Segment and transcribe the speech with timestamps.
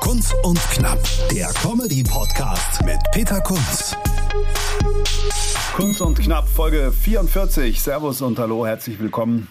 [0.00, 0.98] Kunz und Knapp,
[1.30, 3.96] der Comedy-Podcast mit Peter Kunz.
[5.74, 7.80] Kunst und Knapp, Folge 44.
[7.80, 9.48] Servus und hallo, herzlich willkommen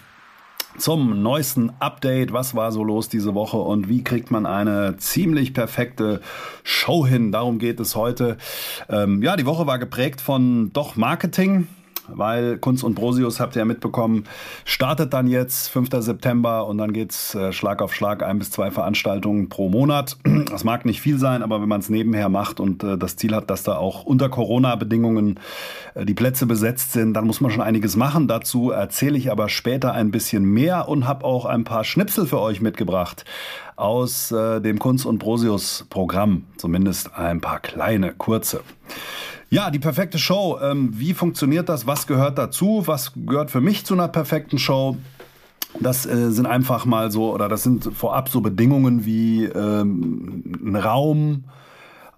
[0.78, 2.32] zum neuesten Update.
[2.32, 6.20] Was war so los diese Woche und wie kriegt man eine ziemlich perfekte
[6.64, 7.32] Show hin?
[7.32, 8.36] Darum geht es heute.
[8.88, 11.68] Ähm, ja, die Woche war geprägt von doch Marketing
[12.08, 14.24] weil Kunst und Brosius, habt ihr ja mitbekommen,
[14.64, 15.88] startet dann jetzt 5.
[15.98, 20.16] September und dann geht's äh, Schlag auf Schlag, ein bis zwei Veranstaltungen pro Monat.
[20.48, 23.34] Das mag nicht viel sein, aber wenn man es nebenher macht und äh, das Ziel
[23.34, 25.38] hat, dass da auch unter Corona-Bedingungen
[25.94, 28.28] äh, die Plätze besetzt sind, dann muss man schon einiges machen.
[28.28, 32.40] Dazu erzähle ich aber später ein bisschen mehr und habe auch ein paar Schnipsel für
[32.40, 33.24] euch mitgebracht
[33.76, 38.62] aus dem Kunst und Brosius Programm, zumindest ein paar kleine, kurze.
[39.50, 40.58] Ja, die perfekte Show.
[40.60, 41.86] Ähm, wie funktioniert das?
[41.86, 42.82] Was gehört dazu?
[42.84, 44.96] Was gehört für mich zu einer perfekten Show?
[45.80, 50.76] Das äh, sind einfach mal so, oder das sind vorab so Bedingungen wie ähm, ein
[50.76, 51.44] Raum,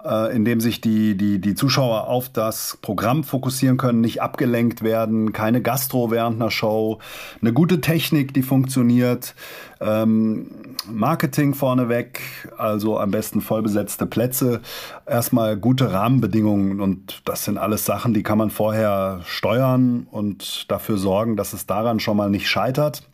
[0.04, 4.82] äh, in dem sich die, die, die Zuschauer auf das Programm fokussieren können, nicht abgelenkt
[4.82, 6.98] werden, keine Gastro während einer Show,
[7.40, 9.34] eine gute Technik, die funktioniert,
[9.80, 12.20] ähm, Marketing vorneweg,
[12.56, 14.60] also am besten vollbesetzte Plätze,
[15.06, 20.96] erstmal gute Rahmenbedingungen und das sind alles Sachen, die kann man vorher steuern und dafür
[20.96, 23.09] sorgen, dass es daran schon mal nicht scheitert.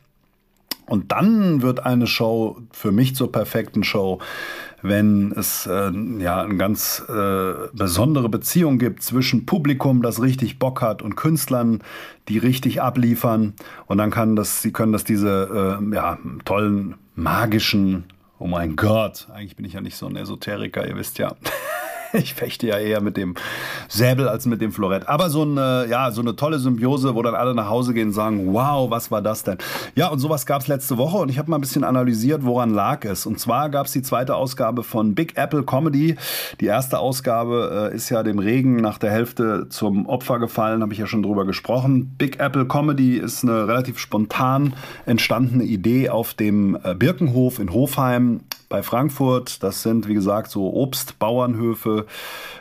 [0.87, 4.20] Und dann wird eine Show für mich zur perfekten Show,
[4.83, 10.83] wenn es äh, ja eine ganz äh, besondere Beziehung gibt zwischen Publikum, das richtig Bock
[10.83, 11.83] hat, und Künstlern,
[12.28, 13.55] die richtig abliefern.
[13.87, 18.05] Und dann kann das, sie können das diese äh, ja, tollen magischen,
[18.38, 21.34] oh mein Gott, eigentlich bin ich ja nicht so ein Esoteriker, ihr wisst ja.
[22.12, 23.34] Ich fechte ja eher mit dem
[23.89, 25.09] Säbel als mit dem Florett.
[25.09, 28.15] Aber so eine, ja, so eine tolle Symbiose, wo dann alle nach Hause gehen und
[28.15, 29.59] sagen, wow, was war das denn?
[29.94, 32.71] Ja, und sowas gab es letzte Woche und ich habe mal ein bisschen analysiert, woran
[32.71, 33.27] lag es.
[33.27, 36.17] Und zwar gab es die zweite Ausgabe von Big Apple Comedy.
[36.61, 40.93] Die erste Ausgabe äh, ist ja dem Regen nach der Hälfte zum Opfer gefallen, habe
[40.93, 42.15] ich ja schon drüber gesprochen.
[42.19, 44.75] Big Apple Comedy ist eine relativ spontan
[45.05, 49.62] entstandene Idee auf dem äh, Birkenhof in Hofheim bei Frankfurt.
[49.62, 52.06] Das sind, wie gesagt, so Obstbauernhöfe.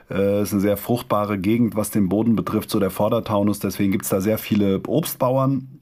[0.09, 3.59] Äh, ist eine sehr fruchtbare Gegend, was den Boden betrifft, so der Vordertaunus.
[3.59, 5.79] Deswegen gibt es da sehr viele Obstbauern.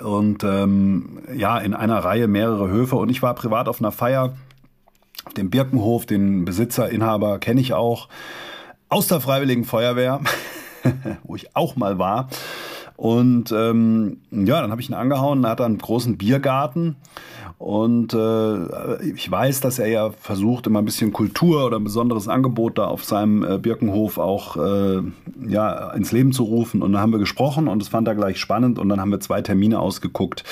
[0.00, 2.96] Und ähm, ja, in einer Reihe mehrere Höfe.
[2.96, 4.36] Und ich war privat auf einer Feier
[5.24, 6.06] auf dem Birkenhof.
[6.06, 8.08] Den Besitzer, Inhaber kenne ich auch
[8.88, 10.20] aus der Freiwilligen Feuerwehr,
[11.24, 12.28] wo ich auch mal war.
[12.96, 15.44] Und ähm, ja, dann habe ich ihn angehauen.
[15.44, 16.96] Er hat einen großen Biergarten.
[17.58, 22.28] Und äh, ich weiß, dass er ja versucht, immer ein bisschen Kultur oder ein besonderes
[22.28, 25.00] Angebot da auf seinem äh, Birkenhof auch äh,
[25.46, 26.82] ja, ins Leben zu rufen.
[26.82, 28.78] Und dann haben wir gesprochen und das fand er gleich spannend.
[28.78, 30.44] Und dann haben wir zwei Termine ausgeguckt.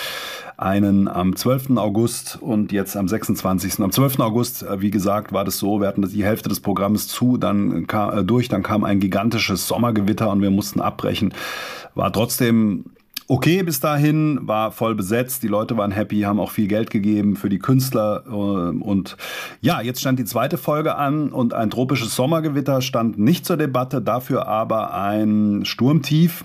[0.57, 1.77] Einen am 12.
[1.77, 3.81] August und jetzt am 26.
[3.81, 4.21] Am 12.
[4.21, 7.87] August, äh, wie gesagt, war das so, wir hatten die Hälfte des Programms zu, dann
[7.87, 11.35] kam, äh, durch, dann kam ein gigantisches Sommergewitter und wir mussten abbrechen.
[11.95, 12.85] War trotzdem
[13.27, 17.37] okay bis dahin, war voll besetzt, die Leute waren happy, haben auch viel Geld gegeben
[17.37, 19.17] für die Künstler äh, und
[19.61, 24.03] ja, jetzt stand die zweite Folge an und ein tropisches Sommergewitter stand nicht zur Debatte,
[24.03, 26.45] dafür aber ein Sturmtief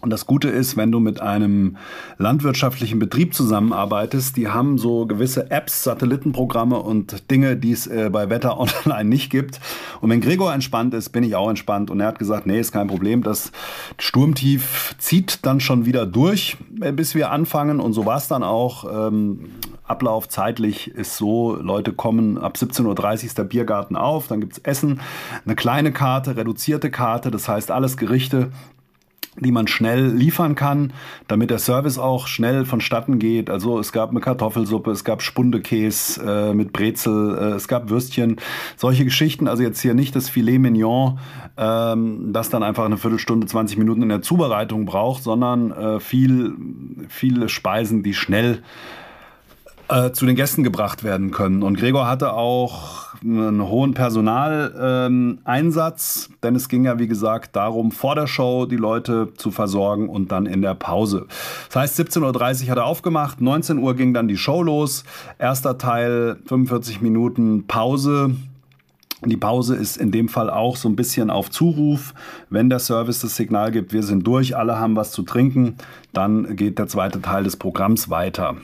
[0.00, 1.76] und das Gute ist, wenn du mit einem
[2.16, 8.30] landwirtschaftlichen Betrieb zusammenarbeitest, die haben so gewisse Apps, Satellitenprogramme und Dinge, die es äh, bei
[8.30, 9.60] Wetter Online nicht gibt.
[10.00, 11.90] Und wenn Gregor entspannt ist, bin ich auch entspannt.
[11.90, 13.22] Und er hat gesagt, nee, ist kein Problem.
[13.22, 13.52] Das
[13.98, 17.78] Sturmtief zieht dann schon wieder durch, äh, bis wir anfangen.
[17.78, 19.08] Und so war es dann auch.
[19.08, 19.50] Ähm,
[19.90, 25.00] Ablauf zeitlich ist so, Leute kommen ab 17.30 Uhr der Biergarten auf, dann gibt's Essen,
[25.44, 28.52] eine kleine Karte, reduzierte Karte, das heißt alles Gerichte,
[29.38, 30.92] die man schnell liefern kann,
[31.28, 33.48] damit der Service auch schnell vonstatten geht.
[33.48, 38.36] Also es gab eine Kartoffelsuppe, es gab Spundekäse äh, mit Brezel, äh, es gab Würstchen,
[38.76, 39.46] solche Geschichten.
[39.46, 41.18] Also jetzt hier nicht das Filet Mignon,
[41.56, 46.54] ähm, das dann einfach eine Viertelstunde, 20 Minuten in der Zubereitung braucht, sondern äh, viel,
[47.08, 48.62] viele Speisen, die schnell
[49.90, 51.62] äh, zu den Gästen gebracht werden können.
[51.62, 58.14] Und Gregor hatte auch einen hohen Personaleinsatz, denn es ging ja, wie gesagt, darum, vor
[58.14, 61.26] der Show die Leute zu versorgen und dann in der Pause.
[61.66, 65.04] Das heißt, 17.30 Uhr hat er aufgemacht, 19 Uhr ging dann die Show los.
[65.38, 68.36] Erster Teil, 45 Minuten Pause,
[69.22, 72.14] Die Pause ist in dem Fall auch so ein bisschen auf Zuruf.
[72.48, 75.76] Wenn der Service das Signal gibt, wir sind durch, alle haben was zu trinken,
[76.14, 78.56] dann geht der zweite Teil des Programms weiter.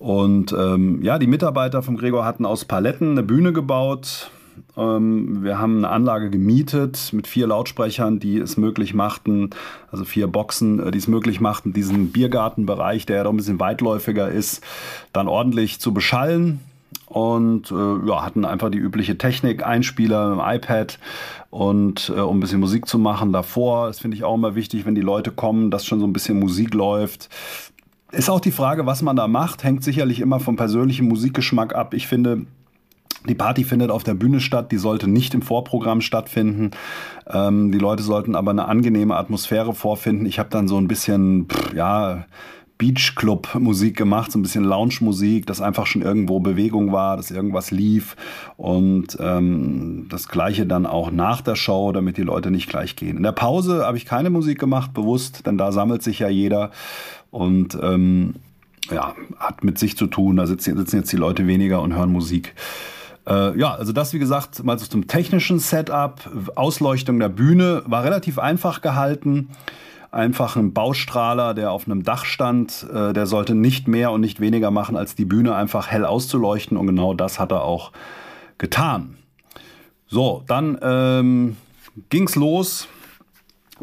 [0.00, 4.30] Und ähm, ja, die Mitarbeiter von Gregor hatten aus Paletten eine Bühne gebaut.
[4.74, 9.50] Ähm, wir haben eine Anlage gemietet mit vier Lautsprechern, die es möglich machten,
[9.92, 13.60] also vier Boxen, äh, die es möglich machten, diesen Biergartenbereich, der ja doch ein bisschen
[13.60, 14.64] weitläufiger ist,
[15.12, 16.60] dann ordentlich zu beschallen
[17.04, 20.98] und äh, ja, hatten einfach die übliche Technik, Einspieler im iPad
[21.50, 23.88] und äh, um ein bisschen Musik zu machen davor.
[23.88, 26.40] Das finde ich auch immer wichtig, wenn die Leute kommen, dass schon so ein bisschen
[26.40, 27.28] Musik läuft.
[28.12, 31.94] Ist auch die Frage, was man da macht, hängt sicherlich immer vom persönlichen Musikgeschmack ab.
[31.94, 32.46] Ich finde,
[33.28, 36.70] die Party findet auf der Bühne statt, die sollte nicht im Vorprogramm stattfinden.
[37.28, 40.26] Ähm, die Leute sollten aber eine angenehme Atmosphäre vorfinden.
[40.26, 42.24] Ich habe dann so ein bisschen, pff, ja,
[42.80, 48.16] Beachclub-Musik gemacht, so ein bisschen Lounge-Musik, dass einfach schon irgendwo Bewegung war, dass irgendwas lief.
[48.56, 53.18] Und ähm, das gleiche dann auch nach der Show, damit die Leute nicht gleich gehen.
[53.18, 56.70] In der Pause habe ich keine Musik gemacht, bewusst, denn da sammelt sich ja jeder.
[57.30, 58.34] Und ähm,
[58.90, 60.36] ja, hat mit sich zu tun.
[60.36, 62.54] Da sitzen, sitzen jetzt die Leute weniger und hören Musik.
[63.26, 66.20] Äh, ja, also das, wie gesagt, mal so zum technischen Setup.
[66.56, 69.48] Ausleuchtung der Bühne war relativ einfach gehalten
[70.12, 74.40] einfach ein Baustrahler, der auf einem Dach stand, äh, der sollte nicht mehr und nicht
[74.40, 76.76] weniger machen, als die Bühne einfach hell auszuleuchten.
[76.76, 77.92] Und genau das hat er auch
[78.58, 79.16] getan.
[80.06, 81.56] So, dann ähm,
[82.08, 82.88] ging's los.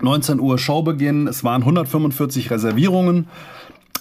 [0.01, 1.27] 19 Uhr Showbeginn.
[1.27, 3.27] Es waren 145 Reservierungen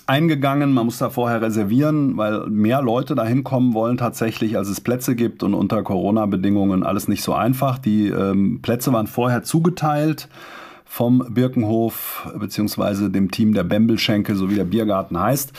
[0.06, 0.72] eingegangen.
[0.72, 5.16] Man muss da vorher reservieren, weil mehr Leute da hinkommen wollen tatsächlich, als es Plätze
[5.16, 7.78] gibt und unter Corona-Bedingungen alles nicht so einfach.
[7.78, 10.28] Die ähm, Plätze waren vorher zugeteilt
[10.84, 15.52] vom Birkenhof beziehungsweise dem Team der Bembelschenke, so wie der Biergarten heißt.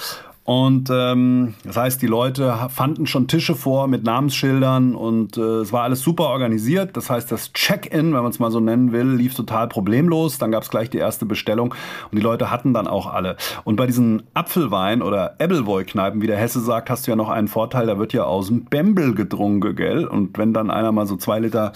[0.47, 5.73] Und ähm, das heißt, die Leute fanden schon Tische vor mit Namensschildern und äh, es
[5.73, 6.95] war alles super organisiert.
[6.95, 10.37] Das heißt, das Check-in, wenn man es mal so nennen will, lief total problemlos.
[10.37, 11.75] Dann gab es gleich die erste Bestellung
[12.11, 13.35] und die Leute hatten dann auch alle.
[13.65, 17.49] Und bei diesen Apfelwein- oder Ebbelwoi-Kneipen, wie der Hesse sagt, hast du ja noch einen
[17.49, 20.07] Vorteil, da wird ja aus dem Bembel gedrungen, gell?
[20.07, 21.73] Und wenn dann einer mal so zwei Liter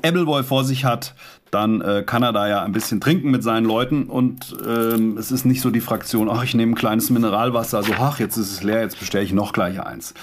[0.00, 1.14] Ebbelwoi vor sich hat,
[1.54, 5.30] dann äh, kann er da ja ein bisschen trinken mit seinen Leuten und ähm, es
[5.30, 8.50] ist nicht so die Fraktion, ach, ich nehme ein kleines Mineralwasser, so, ach, jetzt ist
[8.50, 10.14] es leer, jetzt bestelle ich noch gleich eins.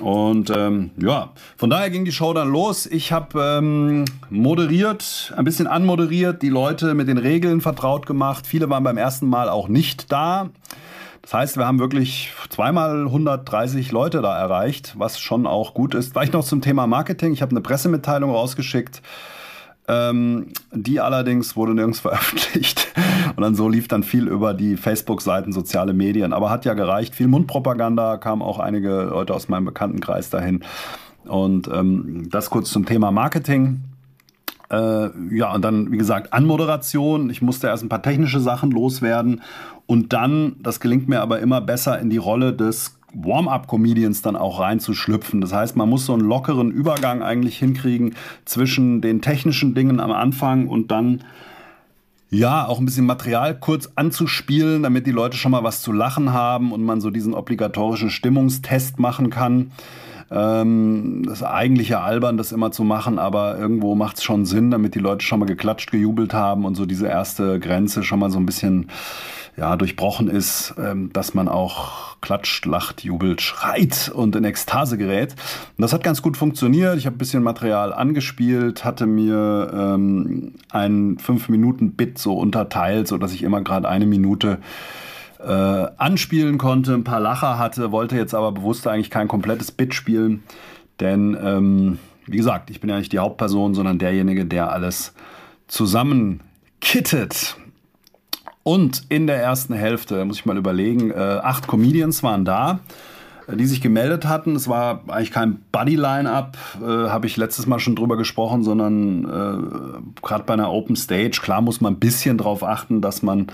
[0.00, 2.84] Und ähm, ja, von daher ging die Show dann los.
[2.84, 8.46] Ich habe ähm, moderiert, ein bisschen anmoderiert, die Leute mit den Regeln vertraut gemacht.
[8.46, 10.50] Viele waren beim ersten Mal auch nicht da.
[11.22, 16.14] Das heißt, wir haben wirklich zweimal 130 Leute da erreicht, was schon auch gut ist.
[16.14, 17.32] War ich noch zum Thema Marketing.
[17.32, 19.00] Ich habe eine Pressemitteilung rausgeschickt
[19.88, 22.88] ähm, die allerdings wurde nirgends veröffentlicht.
[23.36, 26.32] Und dann so lief dann viel über die Facebook-Seiten, soziale Medien.
[26.32, 27.14] Aber hat ja gereicht.
[27.14, 30.64] Viel Mundpropaganda, kamen auch einige Leute aus meinem Bekanntenkreis dahin.
[31.24, 33.82] Und ähm, das kurz zum Thema Marketing.
[34.70, 37.30] Äh, ja, und dann, wie gesagt, Anmoderation.
[37.30, 39.42] Ich musste erst ein paar technische Sachen loswerden.
[39.86, 44.60] Und dann, das gelingt mir aber immer besser, in die Rolle des Warm-up-Comedians dann auch
[44.60, 45.40] reinzuschlüpfen.
[45.40, 48.14] Das heißt, man muss so einen lockeren Übergang eigentlich hinkriegen
[48.44, 51.22] zwischen den technischen Dingen am Anfang und dann
[52.28, 56.32] ja, auch ein bisschen Material kurz anzuspielen, damit die Leute schon mal was zu lachen
[56.32, 59.70] haben und man so diesen obligatorischen Stimmungstest machen kann.
[60.30, 64.44] Ähm, das ist eigentlich ja albern, das immer zu machen, aber irgendwo macht es schon
[64.44, 68.18] Sinn, damit die Leute schon mal geklatscht, gejubelt haben und so diese erste Grenze schon
[68.18, 68.90] mal so ein bisschen
[69.56, 75.32] ja, durchbrochen ist, ähm, dass man auch klatscht, lacht, jubelt, schreit und in Ekstase gerät.
[75.76, 76.98] Und das hat ganz gut funktioniert.
[76.98, 83.32] Ich habe ein bisschen Material angespielt, hatte mir ähm, ein 5-Minuten-Bit so unterteilt, so dass
[83.32, 84.58] ich immer gerade eine Minute
[85.38, 85.52] äh,
[85.96, 90.42] anspielen konnte, ein paar Lacher hatte, wollte jetzt aber bewusst eigentlich kein komplettes Bit spielen,
[91.00, 95.14] denn ähm, wie gesagt, ich bin ja nicht die Hauptperson, sondern derjenige, der alles
[95.68, 97.56] zusammenkittet.
[98.66, 102.80] Und in der ersten Hälfte, muss ich mal überlegen, äh, acht Comedians waren da,
[103.46, 104.56] äh, die sich gemeldet hatten.
[104.56, 110.20] Es war eigentlich kein Buddy-Line-Up, äh, habe ich letztes Mal schon drüber gesprochen, sondern äh,
[110.20, 113.46] gerade bei einer Open Stage, klar muss man ein bisschen drauf achten, dass man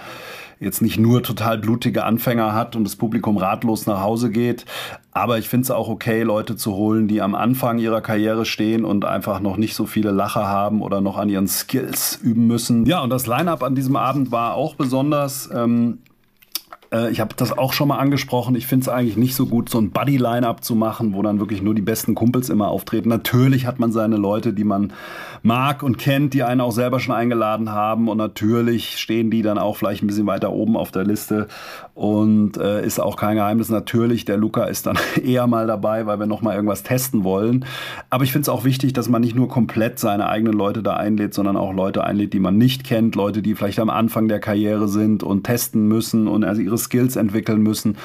[0.62, 4.64] jetzt nicht nur total blutige Anfänger hat und das Publikum ratlos nach Hause geht.
[5.10, 8.84] Aber ich finde es auch okay, Leute zu holen, die am Anfang ihrer Karriere stehen
[8.84, 12.86] und einfach noch nicht so viele Lacher haben oder noch an ihren Skills üben müssen.
[12.86, 15.50] Ja, und das Line-up an diesem Abend war auch besonders.
[15.52, 15.98] Ähm,
[16.92, 18.54] Äh, ich habe das auch schon mal angesprochen.
[18.54, 21.62] Ich finde es eigentlich nicht so gut, so ein Buddy-Line-Up zu machen, wo dann wirklich
[21.62, 23.08] nur die besten Kumpels immer auftreten.
[23.08, 24.92] Natürlich hat man seine Leute, die man
[25.42, 28.08] mag und kennt, die einen auch selber schon eingeladen haben.
[28.08, 31.48] Und natürlich stehen die dann auch vielleicht ein bisschen weiter oben auf der Liste.
[31.94, 33.70] Und äh, ist auch kein Geheimnis.
[33.70, 37.64] Natürlich, der Luca ist dann eher mal dabei, weil wir noch mal irgendwas testen wollen.
[38.10, 40.94] Aber ich finde es auch wichtig, dass man nicht nur komplett seine eigenen Leute da
[40.94, 44.40] einlädt, sondern auch Leute einlädt, die man nicht kennt, Leute, die vielleicht am Anfang der
[44.40, 47.96] Karriere sind und testen müssen und also ihre Skills entwickeln müssen.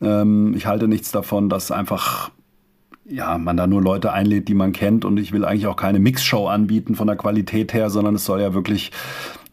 [0.00, 2.30] Ähm, ich halte nichts davon, dass einfach
[3.10, 5.98] ja, man da nur Leute einlädt, die man kennt und ich will eigentlich auch keine
[5.98, 8.92] Mixshow anbieten von der Qualität her, sondern es soll ja wirklich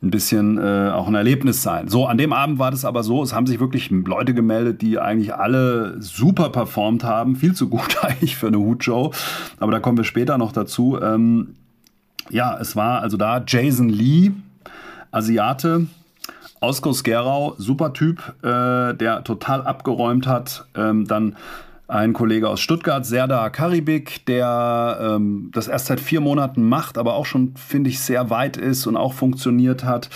[0.04, 1.88] ein bisschen äh, auch ein Erlebnis sein.
[1.88, 5.00] So, an dem Abend war das aber so, es haben sich wirklich Leute gemeldet, die
[5.00, 9.12] eigentlich alle super performt haben, viel zu gut eigentlich für eine Hutshow,
[9.60, 11.00] aber da kommen wir später noch dazu.
[11.02, 11.56] Ähm,
[12.30, 14.32] ja, es war also da Jason Lee,
[15.10, 15.88] Asiate,
[16.60, 20.66] aus Gerau, super Typ, äh, der total abgeräumt hat.
[20.76, 21.36] Ähm, dann
[21.88, 27.16] ein Kollege aus Stuttgart, Serda Karibik, der ähm, das erst seit vier Monaten macht, aber
[27.16, 30.10] auch schon, finde ich, sehr weit ist und auch funktioniert hat.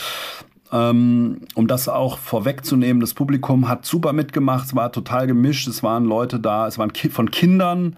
[0.74, 5.84] Ähm, um das auch vorwegzunehmen, das Publikum hat super mitgemacht, es war total gemischt, es
[5.84, 7.96] waren Leute da, es waren Ki von Kindern,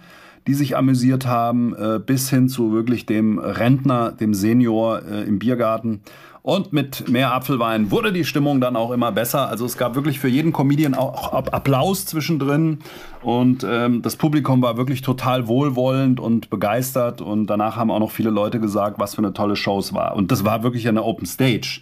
[0.48, 5.40] die sich amüsiert haben, äh, bis hin zu wirklich dem Rentner, dem Senior äh, im
[5.40, 6.02] Biergarten.
[6.44, 9.48] Und mit mehr Apfelwein wurde die Stimmung dann auch immer besser.
[9.48, 12.80] Also es gab wirklich für jeden Comedian auch Applaus zwischendrin.
[13.22, 17.22] Und ähm, das Publikum war wirklich total wohlwollend und begeistert.
[17.22, 20.18] Und danach haben auch noch viele Leute gesagt, was für eine tolle Show es war.
[20.18, 21.80] Und das war wirklich eine Open Stage.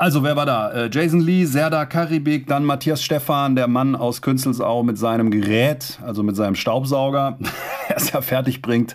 [0.00, 0.70] Also, wer war da?
[0.70, 5.98] Äh, Jason Lee, Serda Karibik, dann Matthias Stephan, der Mann aus Künzelsau mit seinem Gerät,
[6.02, 7.36] also mit seinem Staubsauger,
[7.90, 8.94] der es ja fertig bringt,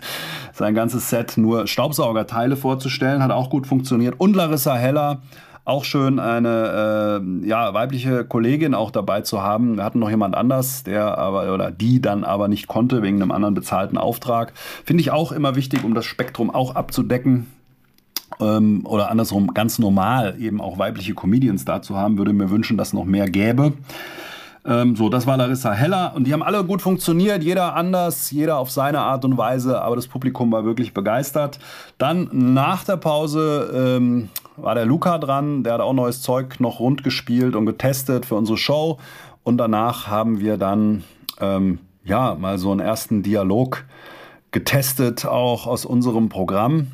[0.52, 4.16] sein ganzes Set nur Staubsaugerteile vorzustellen, hat auch gut funktioniert.
[4.18, 5.22] Und Larissa Heller,
[5.64, 9.76] auch schön eine äh, ja, weibliche Kollegin auch dabei zu haben.
[9.76, 13.30] Wir hatten noch jemand anders, der aber oder die dann aber nicht konnte wegen einem
[13.30, 14.54] anderen bezahlten Auftrag.
[14.84, 17.46] Finde ich auch immer wichtig, um das Spektrum auch abzudecken
[18.40, 22.76] ähm, oder andersrum ganz normal eben auch weibliche Comedians da zu haben, würde mir wünschen,
[22.76, 23.72] dass noch mehr gäbe.
[24.66, 28.58] Ähm, so, das war Larissa Heller und die haben alle gut funktioniert, jeder anders, jeder
[28.58, 31.60] auf seine Art und Weise, aber das Publikum war wirklich begeistert.
[31.98, 36.80] Dann nach der Pause ähm, war der Luca dran, der hat auch neues Zeug noch
[36.80, 38.98] rund gespielt und getestet für unsere Show
[39.44, 41.04] und danach haben wir dann
[41.40, 43.84] ähm, ja mal so einen ersten Dialog
[44.50, 46.88] getestet, auch aus unserem Programm.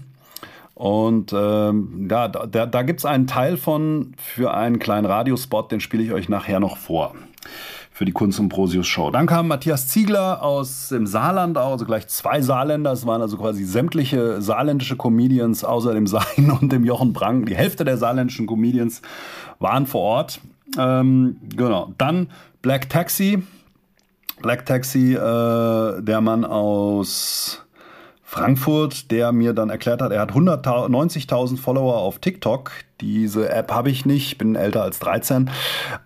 [0.75, 5.81] Und ähm, ja, da, da gibt es einen Teil von für einen kleinen Radiospot, den
[5.81, 7.15] spiele ich euch nachher noch vor.
[7.91, 9.11] Für die Kunst und Prosius Show.
[9.11, 12.91] Dann kam Matthias Ziegler aus dem Saarland, also gleich zwei Saarländer.
[12.93, 17.45] Es waren also quasi sämtliche saarländische Comedians, außer dem Sein und dem Jochen Brang.
[17.45, 19.03] Die Hälfte der saarländischen Comedians
[19.59, 20.41] waren vor Ort.
[20.79, 21.93] Ähm, genau.
[21.99, 22.29] Dann
[22.63, 23.43] Black Taxi.
[24.41, 27.63] Black Taxi, äh, der Mann aus
[28.33, 32.71] Frankfurt, der mir dann erklärt hat, er hat 90.000 Follower auf TikTok.
[33.03, 35.51] Diese App habe ich nicht, bin älter als 13.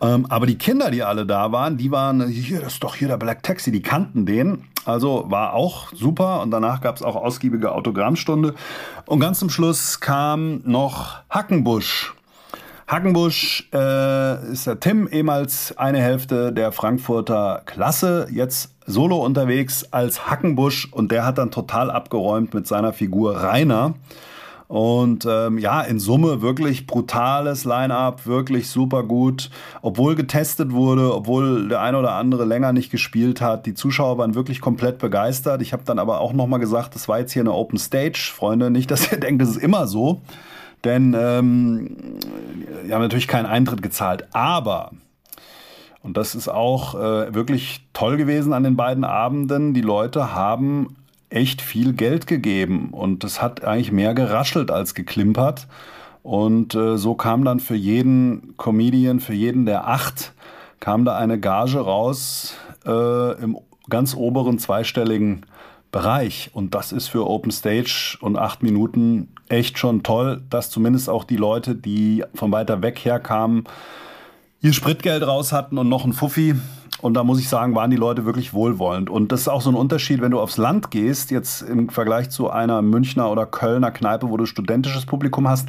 [0.00, 3.06] Ähm, aber die Kinder, die alle da waren, die waren, hier, das ist doch hier
[3.06, 4.64] der Black Taxi, die kannten den.
[4.84, 8.56] Also war auch super und danach gab es auch ausgiebige Autogrammstunde.
[9.04, 12.15] Und ganz zum Schluss kam noch Hackenbusch.
[12.86, 20.30] Hackenbusch äh, ist der Tim, ehemals eine Hälfte der Frankfurter Klasse, jetzt solo unterwegs als
[20.30, 23.94] Hackenbusch und der hat dann total abgeräumt mit seiner Figur Rainer.
[24.68, 29.50] Und ähm, ja, in Summe wirklich brutales Line-up, wirklich super gut.
[29.80, 33.66] Obwohl getestet wurde, obwohl der eine oder andere länger nicht gespielt hat.
[33.66, 35.62] Die Zuschauer waren wirklich komplett begeistert.
[35.62, 38.70] Ich habe dann aber auch nochmal gesagt, das war jetzt hier eine Open Stage, Freunde.
[38.70, 40.20] Nicht, dass ihr denkt, das ist immer so.
[40.84, 41.96] Denn ähm,
[42.84, 44.28] wir haben natürlich keinen Eintritt gezahlt.
[44.32, 44.92] Aber,
[46.02, 50.96] und das ist auch äh, wirklich toll gewesen an den beiden Abenden, die Leute haben
[51.28, 52.90] echt viel Geld gegeben.
[52.92, 55.66] Und es hat eigentlich mehr geraschelt als geklimpert.
[56.22, 60.32] Und äh, so kam dann für jeden Comedian, für jeden der acht,
[60.80, 65.46] kam da eine Gage raus äh, im ganz oberen zweistelligen
[65.92, 66.50] Bereich.
[66.52, 71.24] Und das ist für Open Stage und acht Minuten echt schon toll, dass zumindest auch
[71.24, 73.64] die Leute, die von weiter weg herkamen,
[74.60, 76.54] ihr Spritgeld raus hatten und noch ein Fuffi.
[77.02, 79.10] Und da muss ich sagen, waren die Leute wirklich wohlwollend.
[79.10, 82.30] Und das ist auch so ein Unterschied, wenn du aufs Land gehst, jetzt im Vergleich
[82.30, 85.68] zu einer Münchner oder Kölner Kneipe, wo du studentisches Publikum hast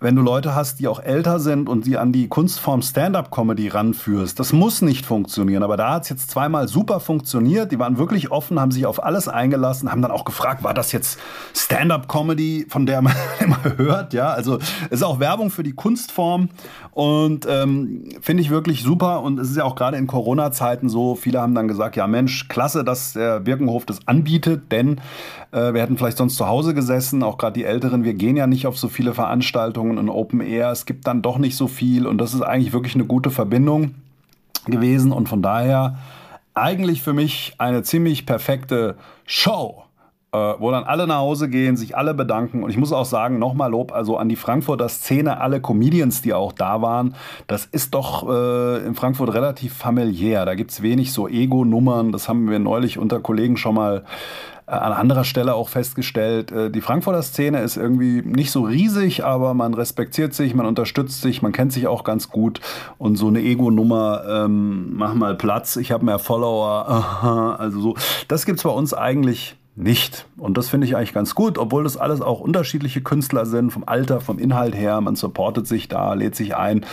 [0.00, 4.38] wenn du Leute hast, die auch älter sind und die an die Kunstform Stand-up-Comedy ranführst.
[4.38, 7.72] Das muss nicht funktionieren, aber da hat es jetzt zweimal super funktioniert.
[7.72, 10.92] Die waren wirklich offen, haben sich auf alles eingelassen, haben dann auch gefragt, war das
[10.92, 11.18] jetzt
[11.54, 14.12] Stand-up-Comedy, von der man immer hört?
[14.12, 14.58] Ja, also
[14.90, 16.48] ist auch Werbung für die Kunstform
[16.92, 19.22] und ähm, finde ich wirklich super.
[19.22, 22.48] Und es ist ja auch gerade in Corona-Zeiten so, viele haben dann gesagt, ja Mensch,
[22.48, 25.00] klasse, dass der Birkenhof das anbietet, denn
[25.52, 28.46] äh, wir hätten vielleicht sonst zu Hause gesessen, auch gerade die Älteren, wir gehen ja
[28.46, 32.06] nicht auf so viele Veranstaltungen und Open Air, es gibt dann doch nicht so viel
[32.06, 33.94] und das ist eigentlich wirklich eine gute Verbindung
[34.66, 35.98] gewesen und von daher
[36.52, 39.84] eigentlich für mich eine ziemlich perfekte Show
[40.30, 42.62] äh, wo dann alle nach Hause gehen, sich alle bedanken.
[42.62, 46.34] Und ich muss auch sagen, nochmal Lob also an die Frankfurter Szene, alle Comedians, die
[46.34, 47.14] auch da waren.
[47.46, 50.44] Das ist doch äh, in Frankfurt relativ familiär.
[50.44, 52.12] Da gibt's wenig so Ego-Nummern.
[52.12, 54.04] Das haben wir neulich unter Kollegen schon mal
[54.68, 59.54] an anderer Stelle auch festgestellt, äh, die Frankfurter Szene ist irgendwie nicht so riesig, aber
[59.54, 62.60] man respektiert sich, man unterstützt sich, man kennt sich auch ganz gut.
[62.98, 67.96] Und so eine Ego-Nummer, ähm, mach mal Platz, ich habe mehr Follower, also so,
[68.28, 70.26] das gibt's bei uns eigentlich nicht.
[70.36, 73.84] Und das finde ich eigentlich ganz gut, obwohl das alles auch unterschiedliche Künstler sind, vom
[73.86, 75.00] Alter, vom Inhalt her.
[75.00, 76.84] Man supportet sich da, lädt sich ein.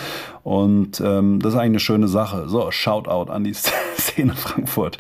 [0.44, 2.48] Und ähm, das ist eigentlich eine schöne Sache.
[2.48, 3.54] So, Shoutout an die
[3.98, 4.98] Szene Frankfurt.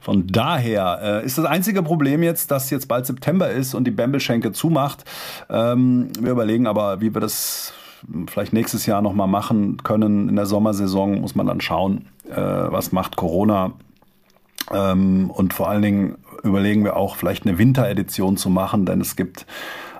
[0.00, 3.92] Von daher äh, ist das einzige Problem jetzt, dass jetzt bald September ist und die
[3.92, 5.04] Bembelschenke zumacht.
[5.48, 7.72] Ähm, wir überlegen aber, wie wir das
[8.28, 10.28] vielleicht nächstes Jahr nochmal machen können.
[10.28, 13.72] In der Sommersaison muss man dann schauen, äh, was macht Corona.
[14.72, 19.16] Ähm, und vor allen Dingen überlegen wir auch, vielleicht eine Winteredition zu machen, denn es
[19.16, 19.46] gibt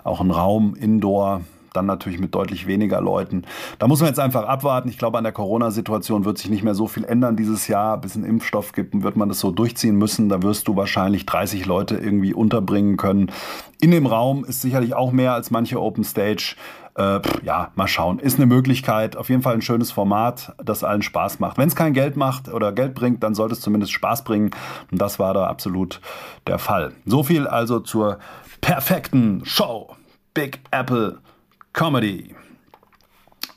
[0.03, 1.41] auch einen Raum indoor,
[1.73, 3.43] dann natürlich mit deutlich weniger Leuten.
[3.79, 4.89] Da muss man jetzt einfach abwarten.
[4.89, 7.97] Ich glaube, an der Corona-Situation wird sich nicht mehr so viel ändern dieses Jahr.
[7.97, 10.27] Bis einen Impfstoff gibt, wird man das so durchziehen müssen.
[10.27, 13.31] Da wirst du wahrscheinlich 30 Leute irgendwie unterbringen können.
[13.79, 16.55] In dem Raum ist sicherlich auch mehr als manche Open Stage.
[16.95, 18.19] Äh, ja, mal schauen.
[18.19, 19.15] Ist eine Möglichkeit.
[19.15, 21.57] Auf jeden Fall ein schönes Format, das allen Spaß macht.
[21.57, 24.51] Wenn es kein Geld macht oder Geld bringt, dann sollte es zumindest Spaß bringen.
[24.91, 26.01] Und das war da absolut
[26.47, 26.93] der Fall.
[27.05, 28.19] So viel also zur
[28.59, 29.95] perfekten Show.
[30.33, 31.19] Big Apple
[31.73, 32.35] Comedy.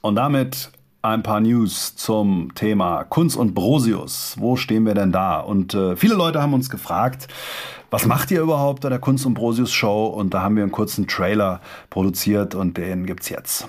[0.01, 0.71] Und damit
[1.05, 4.37] ein paar News zum Thema Kunst und Brosius.
[4.39, 5.39] Wo stehen wir denn da?
[5.39, 7.29] Und äh, viele Leute haben uns gefragt,
[7.91, 10.07] was macht ihr überhaupt bei der Kunst und Brosius Show?
[10.07, 13.69] Und da haben wir einen kurzen Trailer produziert und den gibt's jetzt.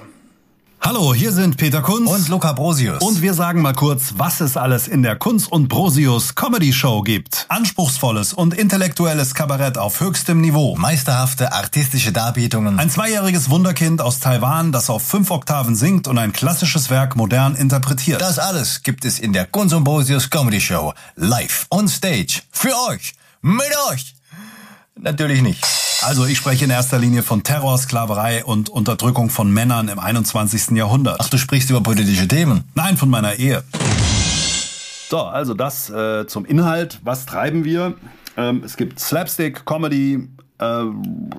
[0.85, 3.01] Hallo, hier sind Peter Kunz und Luca Brosius.
[3.01, 7.01] Und wir sagen mal kurz, was es alles in der Kunz und Brosius Comedy Show
[7.01, 7.47] gibt.
[7.49, 10.75] Anspruchsvolles und intellektuelles Kabarett auf höchstem Niveau.
[10.75, 12.77] Meisterhafte artistische Darbietungen.
[12.77, 17.55] Ein zweijähriges Wunderkind aus Taiwan, das auf fünf Oktaven singt und ein klassisches Werk modern
[17.55, 18.21] interpretiert.
[18.21, 20.93] Das alles gibt es in der Kunz und Brosius Comedy Show.
[21.15, 22.43] Live on stage.
[22.51, 23.15] Für euch.
[23.41, 24.13] Mit euch.
[24.95, 25.65] Natürlich nicht.
[26.05, 30.77] Also ich spreche in erster Linie von Terror, Sklaverei und Unterdrückung von Männern im 21.
[30.77, 31.17] Jahrhundert.
[31.19, 32.63] Ach, du sprichst über politische Themen?
[32.75, 33.63] Nein, von meiner Ehe.
[35.09, 36.99] So, also das äh, zum Inhalt.
[37.03, 37.95] Was treiben wir?
[38.37, 40.29] Ähm, es gibt Slapstick, Comedy.
[40.61, 40.83] Äh,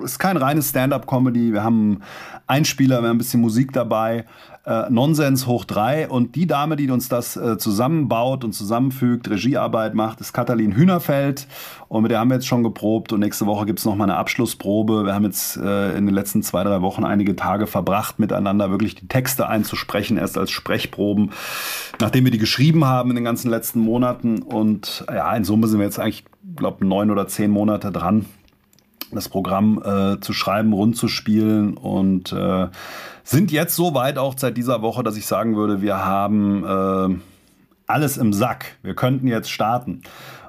[0.03, 1.53] ist kein reines Stand-up-Comedy.
[1.53, 2.01] Wir haben
[2.45, 4.25] Einspieler, wir haben ein bisschen Musik dabei
[4.67, 6.07] äh, Nonsens hoch drei.
[6.09, 11.47] Und die Dame, die uns das äh, zusammenbaut und zusammenfügt, Regiearbeit macht, ist Katalin Hühnerfeld.
[11.87, 13.13] Und mit der haben wir jetzt schon geprobt.
[13.13, 15.05] Und nächste Woche gibt's noch mal eine Abschlussprobe.
[15.05, 18.95] Wir haben jetzt äh, in den letzten zwei, drei Wochen einige Tage verbracht, miteinander wirklich
[18.95, 21.31] die Texte einzusprechen, erst als Sprechproben,
[22.01, 24.41] nachdem wir die geschrieben haben in den ganzen letzten Monaten.
[24.41, 26.25] Und ja, in Summe sind wir jetzt eigentlich,
[26.57, 28.25] glaube neun oder zehn Monate dran
[29.11, 32.67] das Programm äh, zu schreiben, rund zu spielen und äh,
[33.23, 37.19] sind jetzt so weit auch seit dieser Woche, dass ich sagen würde, wir haben äh,
[37.87, 38.77] alles im Sack.
[38.83, 40.01] Wir könnten jetzt starten.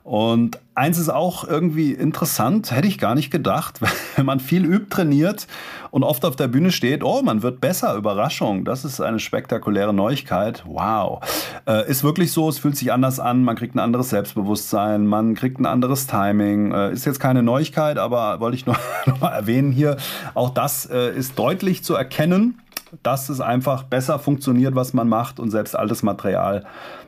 [0.02, 3.80] Und eins ist auch irgendwie interessant, hätte ich gar nicht gedacht,
[4.16, 5.46] wenn man viel übt, trainiert
[5.90, 9.92] und oft auf der Bühne steht, oh, man wird besser, Überraschung, das ist eine spektakuläre
[9.92, 11.20] Neuigkeit, wow.
[11.66, 15.34] Äh, ist wirklich so, es fühlt sich anders an, man kriegt ein anderes Selbstbewusstsein, man
[15.34, 19.30] kriegt ein anderes Timing, äh, ist jetzt keine Neuigkeit, aber wollte ich nur noch mal
[19.30, 19.96] erwähnen hier,
[20.34, 22.60] auch das äh, ist deutlich zu erkennen
[23.02, 26.64] dass es einfach besser funktioniert, was man macht und selbst altes Material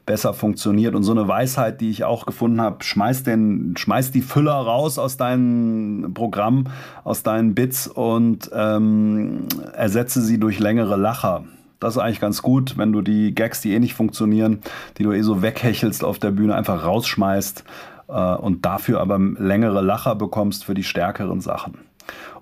[0.06, 0.94] besser funktioniert.
[0.94, 4.98] Und so eine Weisheit, die ich auch gefunden habe, schmeiß, den, schmeiß die Füller raus
[4.98, 6.64] aus deinem Programm,
[7.04, 11.44] aus deinen Bits und ähm, ersetze sie durch längere Lacher.
[11.78, 14.60] Das ist eigentlich ganz gut, wenn du die Gags, die eh nicht funktionieren,
[14.98, 17.64] die du eh so weghechelst auf der Bühne, einfach rausschmeißt
[18.08, 21.78] äh, und dafür aber längere Lacher bekommst für die stärkeren Sachen.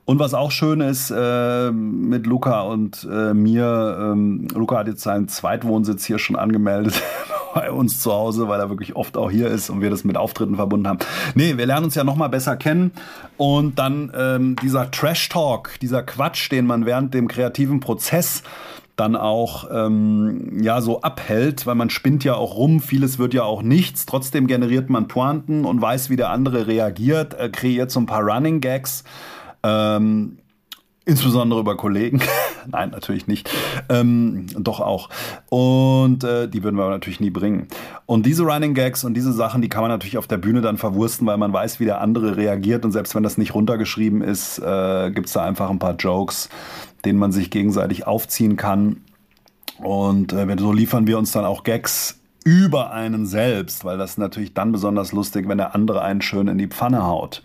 [0.04, 5.02] Und was auch schön ist äh, mit Luca und äh, mir, ähm, Luca hat jetzt
[5.02, 7.00] seinen Zweitwohnsitz hier schon angemeldet
[7.54, 10.16] bei uns zu Hause, weil er wirklich oft auch hier ist und wir das mit
[10.16, 10.98] Auftritten verbunden haben.
[11.34, 12.92] Nee, wir lernen uns ja noch mal besser kennen
[13.36, 18.42] und dann ähm, dieser Trash-Talk, dieser Quatsch, den man während dem kreativen Prozess
[18.98, 23.44] dann auch ähm, ja so abhält, weil man spinnt ja auch rum, vieles wird ja
[23.44, 24.06] auch nichts.
[24.06, 28.22] Trotzdem generiert man Pointen und weiß, wie der andere reagiert, äh, kreiert so ein paar
[28.22, 29.04] Running Gags.
[29.62, 30.38] Ähm,
[31.08, 32.20] Insbesondere über Kollegen.
[32.66, 33.50] Nein, natürlich nicht.
[33.88, 35.08] Ähm, doch auch.
[35.48, 37.66] Und äh, die würden wir natürlich nie bringen.
[38.04, 40.76] Und diese Running Gags und diese Sachen, die kann man natürlich auf der Bühne dann
[40.76, 42.84] verwursten, weil man weiß, wie der andere reagiert.
[42.84, 46.50] Und selbst wenn das nicht runtergeschrieben ist, äh, gibt es da einfach ein paar Jokes,
[47.06, 49.00] denen man sich gegenseitig aufziehen kann.
[49.78, 54.52] Und äh, so liefern wir uns dann auch Gags über einen selbst, weil das natürlich
[54.52, 57.40] dann besonders lustig, wenn der andere einen schön in die Pfanne haut.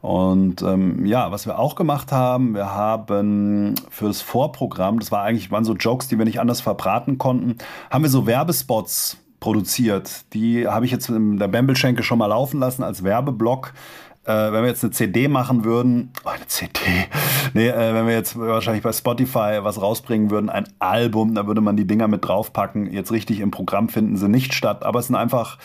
[0.00, 5.22] Und ähm, ja, was wir auch gemacht haben, wir haben für das Vorprogramm, das war
[5.22, 7.58] eigentlich, waren so Jokes, die wir nicht anders verbraten konnten,
[7.90, 10.24] haben wir so Werbespots produziert.
[10.32, 13.74] Die habe ich jetzt in der Bembelschenke schon mal laufen lassen als Werbeblock.
[14.24, 16.80] Äh, wenn wir jetzt eine CD machen würden, oh, eine CD,
[17.54, 21.62] nee, äh, wenn wir jetzt wahrscheinlich bei Spotify was rausbringen würden, ein Album, da würde
[21.62, 22.92] man die Dinger mit draufpacken.
[22.92, 25.58] Jetzt richtig im Programm finden sie nicht statt, aber es sind einfach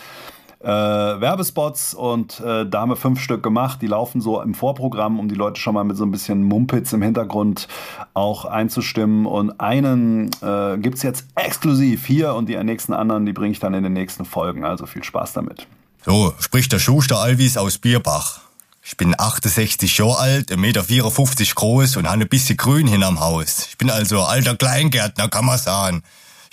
[0.66, 3.84] äh, Werbespots und äh, da haben wir fünf Stück gemacht.
[3.84, 6.92] Die laufen so im Vorprogramm, um die Leute schon mal mit so ein bisschen Mumpitz
[6.92, 7.68] im Hintergrund
[8.16, 9.28] auch einzustimmen.
[9.28, 13.60] Und einen äh, gibt es jetzt exklusiv hier und die nächsten anderen, die bringe ich
[13.60, 14.66] dann in den nächsten Folgen.
[14.66, 15.68] Also viel Spaß damit.
[16.04, 18.42] So, spricht der Schuster Alvis aus Bierbach.
[18.82, 23.68] Ich bin 68 Jahre alt, 1,54 Meter groß und habe ein bisschen Grün hinterm Haus.
[23.70, 26.02] Ich bin also alter Kleingärtner, kann man sagen.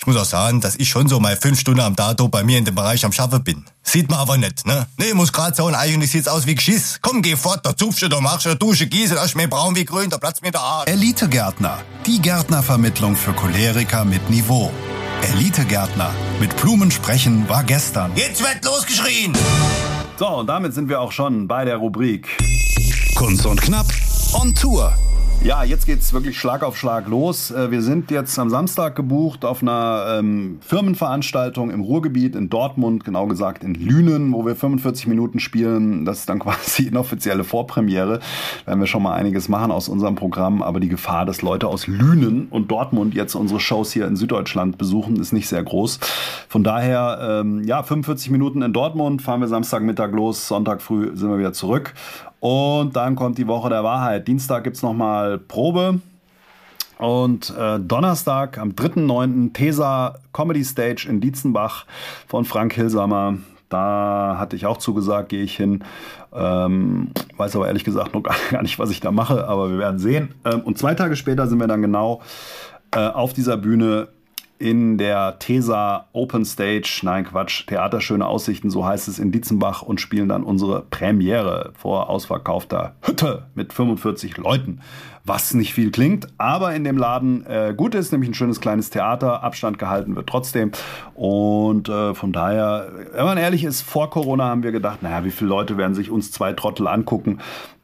[0.03, 2.57] Ich muss auch sagen, dass ich schon so mal fünf Stunden am Dato bei mir
[2.57, 3.63] in dem Bereich am Schaffen bin.
[3.83, 4.85] Sieht man aber nicht, ne?
[4.97, 6.99] Nee, ich muss grad sagen, eigentlich sieht's aus wie Geschiss.
[7.01, 9.47] Komm, geh fort, da zupfst du, da machst du, da Dusche, gieße, da ist mir
[9.47, 10.91] braun wie grün, da platzt mir der Arsch.
[10.91, 11.77] Elite-Gärtner.
[12.05, 14.73] Die Gärtnervermittlung für Choleriker mit Niveau.
[15.21, 16.11] Elite-Gärtner.
[16.41, 18.11] Mit Blumen sprechen war gestern.
[18.17, 19.31] Jetzt wird losgeschrien!
[20.19, 22.27] So, und damit sind wir auch schon bei der Rubrik
[23.15, 23.87] Kunst und Knapp
[24.33, 24.93] on Tour.
[25.41, 27.51] Ja, jetzt geht's wirklich Schlag auf Schlag los.
[27.51, 33.03] Äh, wir sind jetzt am Samstag gebucht auf einer ähm, Firmenveranstaltung im Ruhrgebiet in Dortmund,
[33.03, 36.05] genau gesagt in Lünen, wo wir 45 Minuten spielen.
[36.05, 38.19] Das ist dann quasi inoffizielle Vorpremiere.
[38.61, 41.67] Da werden wir schon mal einiges machen aus unserem Programm, aber die Gefahr, dass Leute
[41.67, 45.99] aus Lünen und Dortmund jetzt unsere Shows hier in Süddeutschland besuchen, ist nicht sehr groß.
[46.47, 51.29] Von daher, ähm, ja, 45 Minuten in Dortmund, fahren wir Samstagmittag los, Sonntag früh sind
[51.29, 51.93] wir wieder zurück.
[52.43, 54.27] Und dann kommt die Woche der Wahrheit.
[54.27, 56.01] Dienstag gibt es nochmal Probe.
[56.97, 59.53] Und äh, Donnerstag am 3.9.
[59.53, 61.85] Tesa Comedy Stage in Dietzenbach
[62.27, 63.37] von Frank Hilsamer.
[63.69, 65.85] Da hatte ich auch zugesagt, gehe ich hin.
[66.33, 69.99] Ähm, weiß aber ehrlich gesagt noch gar nicht, was ich da mache, aber wir werden
[69.99, 70.35] sehen.
[70.43, 72.21] Ähm, und zwei Tage später sind wir dann genau
[72.91, 74.09] äh, auf dieser Bühne
[74.63, 79.81] in der TESA Open Stage, nein Quatsch, Theater Schöne Aussichten, so heißt es in Dietzenbach
[79.81, 84.79] und spielen dann unsere Premiere vor ausverkaufter Hütte mit 45 Leuten.
[85.25, 88.89] Was nicht viel klingt, aber in dem Laden äh, gut ist, nämlich ein schönes kleines
[88.89, 90.71] Theater, Abstand gehalten wird trotzdem.
[91.13, 95.31] Und äh, von daher, wenn man ehrlich ist, vor Corona haben wir gedacht, naja, wie
[95.31, 97.39] viele Leute werden sich uns zwei Trottel angucken?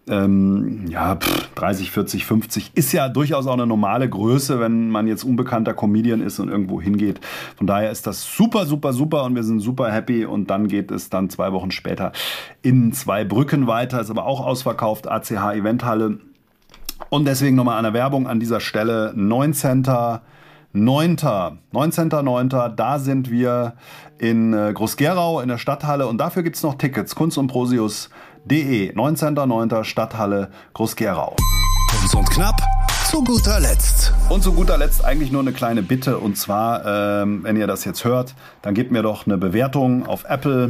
[0.10, 5.08] Ähm, ja, pff, 30, 40, 50 ist ja durchaus auch eine normale Größe, wenn man
[5.08, 7.19] jetzt unbekannter Comedian ist und irgendwo hingeht.
[7.58, 10.91] Von daher ist das super, super, super und wir sind super happy und dann geht
[10.91, 12.12] es dann zwei Wochen später
[12.62, 16.19] in zwei Brücken weiter, ist aber auch ausverkauft, ACH Eventhalle.
[17.10, 19.13] Und deswegen nochmal eine Werbung an dieser Stelle.
[19.15, 19.84] 19.
[20.74, 21.18] 9.
[21.74, 22.70] 19.9.
[22.70, 23.74] Da sind wir
[24.18, 27.16] in äh, Groß-Gerau in der Stadthalle und dafür gibt es noch Tickets.
[27.16, 28.10] Kunst und Prosius
[28.46, 29.84] De 19.09.
[29.84, 31.36] Stadthalle Groß-Gerau.
[32.16, 32.62] Und knapp.
[33.10, 34.14] Zu guter Letzt.
[34.30, 36.20] Und zu guter Letzt eigentlich nur eine kleine Bitte.
[36.20, 40.26] Und zwar, ähm, wenn ihr das jetzt hört, dann gebt mir doch eine Bewertung auf
[40.26, 40.70] Apple.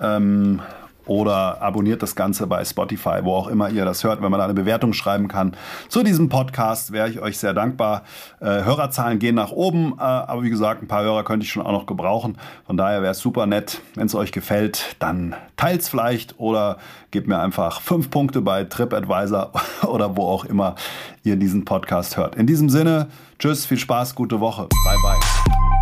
[0.00, 0.60] Ähm,
[1.06, 4.22] oder abonniert das Ganze bei Spotify, wo auch immer ihr das hört.
[4.22, 5.54] Wenn man da eine Bewertung schreiben kann
[5.88, 8.02] zu diesem Podcast, wäre ich euch sehr dankbar.
[8.40, 11.64] Äh, Hörerzahlen gehen nach oben, äh, aber wie gesagt, ein paar Hörer könnte ich schon
[11.64, 12.38] auch noch gebrauchen.
[12.66, 13.80] Von daher wäre es super nett.
[13.94, 16.78] Wenn es euch gefällt, dann teilt es vielleicht oder
[17.10, 19.52] gebt mir einfach fünf Punkte bei TripAdvisor
[19.86, 20.74] oder wo auch immer
[21.24, 22.36] ihr diesen Podcast hört.
[22.36, 24.68] In diesem Sinne, tschüss, viel Spaß, gute Woche.
[24.84, 25.81] Bye, bye.